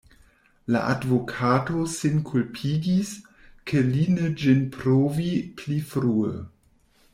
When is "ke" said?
3.71-3.85